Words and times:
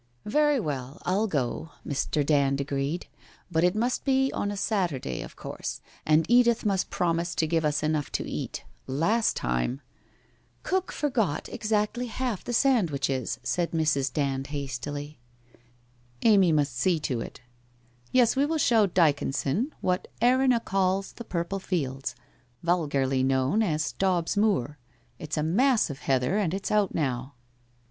'Very 0.25 0.59
well, 0.59 0.99
I'll 1.05 1.27
go,' 1.27 1.73
Mr. 1.85 2.25
Dand 2.25 2.59
agreed,' 2.59 3.05
but 3.51 3.63
it 3.63 3.75
must 3.75 4.03
be 4.03 4.31
on 4.33 4.49
a 4.49 4.57
Saturday, 4.57 5.21
of 5.21 5.35
course, 5.35 5.79
and 6.07 6.25
Edith 6.27 6.65
must 6.65 6.89
promise 6.89 7.35
to 7.35 7.45
give 7.45 7.63
us 7.63 7.83
enough 7.83 8.11
to 8.13 8.27
eat. 8.27 8.63
Last 8.87 9.35
time 9.35 9.79
!''Cook 10.63 10.91
forgot 10.91 11.49
exactly 11.49 12.07
half 12.07 12.43
the 12.43 12.51
sandwiches,' 12.51 13.37
said 13.43 13.73
Mrs. 13.73 14.11
Dand 14.11 14.47
hastily.' 14.47 15.19
Amy 16.23 16.51
must 16.51 16.75
see 16.75 16.99
to 17.01 17.21
it.... 17.21 17.41
Yes, 18.11 18.35
we 18.35 18.43
will 18.43 18.57
show 18.57 18.87
Dycon 18.87 19.33
son 19.35 19.71
what 19.81 20.07
Erinna 20.19 20.61
calls 20.65 21.11
the 21.13 21.23
Purple 21.23 21.59
Fields, 21.59 22.15
vulgarly 22.63 23.21
known 23.21 23.61
as 23.61 23.83
Stobs 23.83 24.35
Moor. 24.35 24.79
It's 25.19 25.37
a 25.37 25.43
mass 25.43 25.91
of 25.91 25.99
heather, 25.99 26.39
and 26.39 26.55
it's 26.55 26.71
out 26.71 26.95
now.' 26.95 27.35